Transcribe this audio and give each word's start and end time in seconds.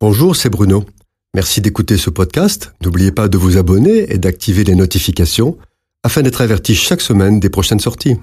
Bonjour, 0.00 0.36
c'est 0.36 0.48
Bruno. 0.48 0.84
Merci 1.34 1.60
d'écouter 1.60 1.96
ce 1.96 2.08
podcast. 2.08 2.72
N'oubliez 2.84 3.10
pas 3.10 3.26
de 3.26 3.36
vous 3.36 3.56
abonner 3.56 4.12
et 4.12 4.18
d'activer 4.18 4.62
les 4.62 4.76
notifications 4.76 5.58
afin 6.04 6.22
d'être 6.22 6.40
averti 6.40 6.76
chaque 6.76 7.00
semaine 7.00 7.40
des 7.40 7.50
prochaines 7.50 7.80
sorties. 7.80 8.14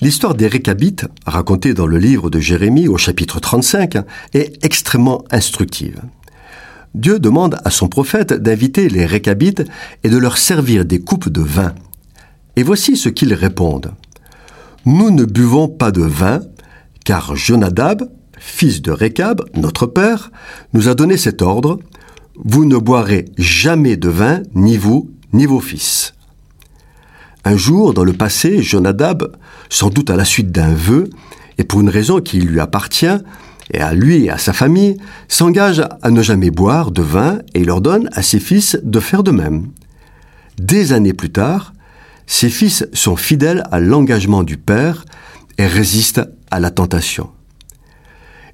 L'histoire 0.00 0.36
des 0.36 0.46
Récabites, 0.46 1.04
racontée 1.26 1.74
dans 1.74 1.88
le 1.88 1.98
livre 1.98 2.30
de 2.30 2.38
Jérémie 2.38 2.86
au 2.86 2.96
chapitre 2.96 3.40
35, 3.40 3.96
est 4.32 4.64
extrêmement 4.64 5.24
instructive. 5.32 6.00
Dieu 6.94 7.18
demande 7.18 7.58
à 7.64 7.70
son 7.70 7.88
prophète 7.88 8.32
d'inviter 8.32 8.88
les 8.88 9.06
Récabites 9.06 9.64
et 10.04 10.10
de 10.10 10.16
leur 10.16 10.38
servir 10.38 10.84
des 10.84 11.00
coupes 11.00 11.28
de 11.28 11.42
vin. 11.42 11.74
Et 12.54 12.62
voici 12.62 12.96
ce 12.96 13.08
qu'ils 13.08 13.34
répondent. 13.34 13.94
Nous 14.86 15.10
ne 15.10 15.24
buvons 15.24 15.66
pas 15.66 15.90
de 15.90 16.02
vin, 16.02 16.40
car 17.04 17.34
Jonadab, 17.34 18.08
fils 18.40 18.82
de 18.82 18.90
Récab, 18.90 19.42
notre 19.54 19.86
père, 19.86 20.32
nous 20.72 20.88
a 20.88 20.94
donné 20.94 21.16
cet 21.16 21.42
ordre, 21.42 21.78
Vous 22.42 22.64
ne 22.64 22.78
boirez 22.78 23.26
jamais 23.36 23.96
de 23.96 24.08
vin, 24.08 24.42
ni 24.54 24.78
vous, 24.78 25.10
ni 25.32 25.44
vos 25.44 25.60
fils. 25.60 26.14
Un 27.44 27.56
jour, 27.56 27.92
dans 27.92 28.04
le 28.04 28.14
passé, 28.14 28.62
Jonadab, 28.62 29.36
sans 29.68 29.90
doute 29.90 30.10
à 30.10 30.16
la 30.16 30.24
suite 30.24 30.50
d'un 30.50 30.72
vœu, 30.72 31.10
et 31.58 31.64
pour 31.64 31.80
une 31.80 31.90
raison 31.90 32.20
qui 32.20 32.40
lui 32.40 32.58
appartient, 32.58 33.18
et 33.72 33.80
à 33.80 33.92
lui 33.92 34.24
et 34.24 34.30
à 34.30 34.38
sa 34.38 34.52
famille, 34.52 34.96
s'engage 35.28 35.82
à 36.02 36.10
ne 36.10 36.22
jamais 36.22 36.50
boire 36.50 36.90
de 36.90 37.02
vin 37.02 37.38
et 37.54 37.60
il 37.60 37.70
ordonne 37.70 38.08
à 38.12 38.22
ses 38.22 38.40
fils 38.40 38.78
de 38.82 39.00
faire 39.00 39.22
de 39.22 39.30
même. 39.30 39.68
Des 40.58 40.92
années 40.92 41.12
plus 41.12 41.30
tard, 41.30 41.72
ses 42.26 42.48
fils 42.48 42.86
sont 42.92 43.16
fidèles 43.16 43.64
à 43.70 43.80
l'engagement 43.80 44.42
du 44.42 44.56
père 44.56 45.04
et 45.58 45.66
résistent 45.66 46.26
à 46.50 46.58
la 46.58 46.70
tentation. 46.70 47.30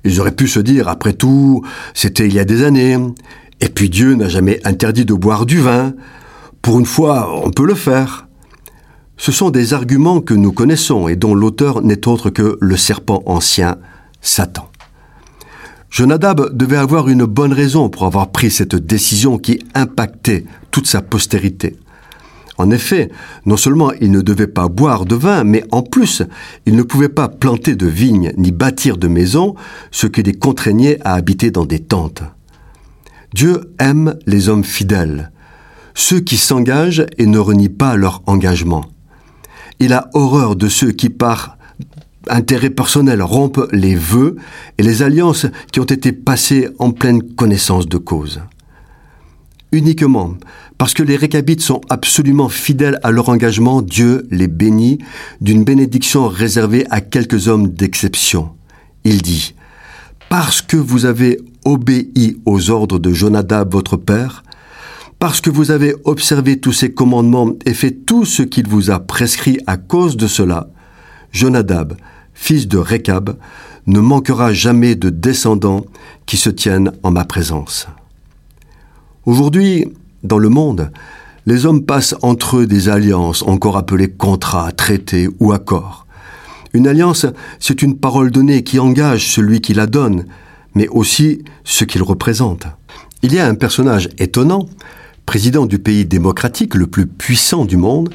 Ils 0.06 0.20
auraient 0.20 0.30
pu 0.30 0.46
se 0.46 0.60
dire, 0.60 0.88
après 0.88 1.14
tout, 1.14 1.62
c'était 1.92 2.26
il 2.26 2.32
y 2.32 2.38
a 2.38 2.44
des 2.44 2.62
années, 2.62 2.96
et 3.60 3.68
puis 3.68 3.90
Dieu 3.90 4.14
n'a 4.14 4.28
jamais 4.28 4.60
interdit 4.64 5.04
de 5.04 5.14
boire 5.14 5.46
du 5.46 5.58
vin. 5.58 5.94
Pour 6.62 6.78
une 6.78 6.86
fois, 6.86 7.28
on 7.44 7.50
peut 7.50 7.66
le 7.66 7.74
faire. 7.74 8.28
Ce 9.16 9.32
sont 9.32 9.50
des 9.50 9.74
arguments 9.74 10.20
que 10.20 10.34
nous 10.34 10.52
connaissons 10.52 11.08
et 11.08 11.16
dont 11.16 11.34
l'auteur 11.34 11.82
n'est 11.82 12.06
autre 12.06 12.30
que 12.30 12.56
le 12.60 12.76
serpent 12.76 13.22
ancien, 13.26 13.78
Satan. 14.20 14.68
Jonadab 15.90 16.56
devait 16.56 16.76
avoir 16.76 17.08
une 17.08 17.24
bonne 17.24 17.52
raison 17.52 17.88
pour 17.88 18.04
avoir 18.04 18.30
pris 18.30 18.50
cette 18.50 18.76
décision 18.76 19.38
qui 19.38 19.58
impactait 19.74 20.44
toute 20.70 20.86
sa 20.86 21.02
postérité. 21.02 21.76
En 22.58 22.70
effet, 22.70 23.10
non 23.44 23.56
seulement 23.56 23.92
il 24.00 24.10
ne 24.10 24.22
devait 24.22 24.46
pas 24.46 24.68
boire 24.68 25.04
de 25.04 25.14
vin, 25.14 25.44
mais 25.44 25.64
en 25.72 25.82
plus, 25.82 26.22
il 26.64 26.74
ne 26.74 26.82
pouvait 26.82 27.10
pas 27.10 27.28
planter 27.28 27.76
de 27.76 27.86
vignes 27.86 28.32
ni 28.36 28.50
bâtir 28.50 28.96
de 28.96 29.08
maisons, 29.08 29.54
ce 29.90 30.06
qui 30.06 30.22
les 30.22 30.32
contraignait 30.32 30.98
à 31.04 31.14
habiter 31.14 31.50
dans 31.50 31.66
des 31.66 31.80
tentes. 31.80 32.22
Dieu 33.34 33.72
aime 33.78 34.16
les 34.26 34.48
hommes 34.48 34.64
fidèles, 34.64 35.30
ceux 35.94 36.20
qui 36.20 36.38
s'engagent 36.38 37.06
et 37.18 37.26
ne 37.26 37.38
renient 37.38 37.68
pas 37.68 37.96
leur 37.96 38.22
engagement. 38.26 38.84
Il 39.78 39.92
a 39.92 40.08
horreur 40.14 40.56
de 40.56 40.68
ceux 40.68 40.92
qui, 40.92 41.10
par 41.10 41.58
intérêt 42.28 42.70
personnel, 42.70 43.22
rompent 43.22 43.68
les 43.72 43.94
vœux 43.94 44.36
et 44.78 44.82
les 44.82 45.02
alliances 45.02 45.46
qui 45.70 45.80
ont 45.80 45.84
été 45.84 46.12
passées 46.12 46.70
en 46.78 46.90
pleine 46.92 47.22
connaissance 47.22 47.86
de 47.86 47.98
cause 47.98 48.40
uniquement 49.76 50.34
parce 50.78 50.94
que 50.94 51.02
les 51.02 51.16
récabites 51.16 51.60
sont 51.60 51.80
absolument 51.88 52.48
fidèles 52.48 52.98
à 53.02 53.10
leur 53.10 53.28
engagement, 53.28 53.82
Dieu 53.82 54.26
les 54.30 54.48
bénit 54.48 54.98
d'une 55.40 55.64
bénédiction 55.64 56.28
réservée 56.28 56.86
à 56.90 57.00
quelques 57.00 57.48
hommes 57.48 57.68
d'exception. 57.68 58.50
Il 59.04 59.22
dit, 59.22 59.54
Parce 60.28 60.60
que 60.60 60.76
vous 60.76 61.06
avez 61.06 61.38
obéi 61.64 62.38
aux 62.44 62.70
ordres 62.70 62.98
de 62.98 63.12
Jonadab 63.12 63.72
votre 63.72 63.96
père, 63.96 64.42
parce 65.18 65.40
que 65.40 65.50
vous 65.50 65.70
avez 65.70 65.94
observé 66.04 66.60
tous 66.60 66.72
ses 66.72 66.92
commandements 66.92 67.52
et 67.64 67.72
fait 67.72 67.92
tout 67.92 68.26
ce 68.26 68.42
qu'il 68.42 68.68
vous 68.68 68.90
a 68.90 69.00
prescrit 69.00 69.58
à 69.66 69.78
cause 69.78 70.16
de 70.16 70.26
cela, 70.26 70.68
Jonadab, 71.32 71.96
fils 72.34 72.68
de 72.68 72.76
Récab, 72.76 73.36
ne 73.86 74.00
manquera 74.00 74.52
jamais 74.52 74.94
de 74.94 75.10
descendants 75.10 75.86
qui 76.26 76.36
se 76.36 76.50
tiennent 76.50 76.92
en 77.02 77.12
ma 77.12 77.24
présence. 77.24 77.86
Aujourd'hui, 79.26 79.86
dans 80.22 80.38
le 80.38 80.48
monde, 80.48 80.92
les 81.46 81.66
hommes 81.66 81.84
passent 81.84 82.14
entre 82.22 82.58
eux 82.58 82.66
des 82.68 82.88
alliances, 82.88 83.42
encore 83.42 83.76
appelées 83.76 84.08
contrats, 84.08 84.70
traités 84.70 85.28
ou 85.40 85.50
accords. 85.50 86.06
Une 86.72 86.86
alliance, 86.86 87.26
c'est 87.58 87.82
une 87.82 87.96
parole 87.96 88.30
donnée 88.30 88.62
qui 88.62 88.78
engage 88.78 89.32
celui 89.32 89.60
qui 89.60 89.74
la 89.74 89.88
donne, 89.88 90.26
mais 90.76 90.86
aussi 90.86 91.42
ce 91.64 91.82
qu'il 91.82 92.04
représente. 92.04 92.68
Il 93.22 93.34
y 93.34 93.40
a 93.40 93.48
un 93.48 93.56
personnage 93.56 94.08
étonnant, 94.18 94.68
président 95.26 95.66
du 95.66 95.80
pays 95.80 96.04
démocratique 96.04 96.76
le 96.76 96.86
plus 96.86 97.06
puissant 97.06 97.64
du 97.64 97.76
monde, 97.76 98.14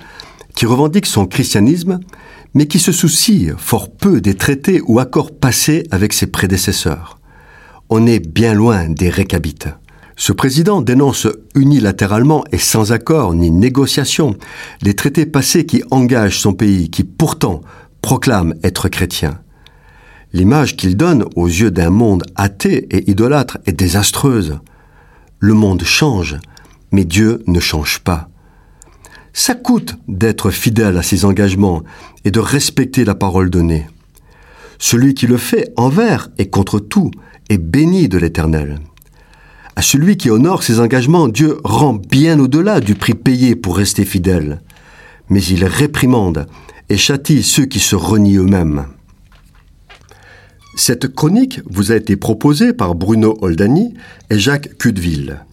qui 0.56 0.66
revendique 0.66 1.06
son 1.06 1.26
christianisme, 1.26 2.00
mais 2.54 2.68
qui 2.68 2.80
se 2.80 2.94
soucie 2.94 3.50
fort 3.58 3.92
peu 3.92 4.22
des 4.22 4.36
traités 4.36 4.82
ou 4.88 5.00
accords 5.00 5.32
passés 5.32 5.84
avec 5.92 6.14
ses 6.14 6.28
prédécesseurs. 6.28 7.20
On 7.90 8.08
est 8.08 8.26
bien 8.26 8.54
loin 8.54 8.88
des 8.88 9.10
récabites. 9.10 9.68
Ce 10.22 10.34
président 10.34 10.84
dénonce 10.84 11.28
unilatéralement 11.56 12.44
et 12.52 12.60
sans 12.60 12.92
accord 12.92 13.34
ni 13.34 13.50
négociation 13.50 14.36
les 14.84 14.94
traités 14.94 15.26
passés 15.26 15.66
qui 15.66 15.82
engagent 15.90 16.40
son 16.40 16.54
pays, 16.54 16.92
qui 16.92 17.04
pourtant 17.04 17.62
proclame 18.04 18.54
être 18.62 18.88
chrétien. 18.88 19.40
L'image 20.32 20.78
qu'il 20.78 20.96
donne 20.96 21.26
aux 21.36 21.48
yeux 21.48 21.72
d'un 21.72 21.90
monde 21.90 22.22
athée 22.36 22.86
et 22.92 23.10
idolâtre 23.10 23.58
est 23.66 23.74
désastreuse. 23.74 24.60
Le 25.40 25.56
monde 25.56 25.82
change, 25.82 26.38
mais 26.92 27.04
Dieu 27.04 27.42
ne 27.48 27.60
change 27.60 27.98
pas. 28.02 28.30
Ça 29.34 29.56
coûte 29.56 29.96
d'être 30.08 30.52
fidèle 30.52 31.00
à 31.00 31.02
ses 31.02 31.26
engagements 31.26 31.82
et 32.26 32.30
de 32.30 32.40
respecter 32.40 33.06
la 33.06 33.16
parole 33.16 33.50
donnée. 33.50 33.88
Celui 34.78 35.16
qui 35.16 35.26
le 35.26 35.38
fait 35.38 35.74
envers 35.78 36.30
et 36.38 36.48
contre 36.48 36.78
tout 36.78 37.10
est 37.50 37.58
béni 37.58 38.08
de 38.08 38.20
l'Éternel. 38.20 38.78
À 39.82 39.84
celui 39.84 40.16
qui 40.16 40.30
honore 40.30 40.62
ses 40.62 40.80
engagements, 40.80 41.28
Dieu 41.28 41.58
rend 41.64 41.94
bien 41.96 42.38
au-delà 42.38 42.82
du 42.82 42.94
prix 42.94 43.16
payé 43.16 43.56
pour 43.56 43.76
rester 43.76 44.06
fidèle. 44.06 44.62
Mais 45.28 45.42
il 45.44 45.66
réprimande 45.66 46.46
et 46.90 46.98
châtie 46.98 47.42
ceux 47.42 47.66
qui 47.66 47.80
se 47.80 47.96
renient 47.96 48.38
eux-mêmes. 48.38 48.86
Cette 50.76 51.08
chronique 51.08 51.62
vous 51.66 51.92
a 51.92 51.96
été 51.96 52.16
proposée 52.16 52.74
par 52.74 52.94
Bruno 52.94 53.40
Oldani 53.42 53.96
et 54.30 54.38
Jacques 54.38 54.78
Cudeville. 54.78 55.44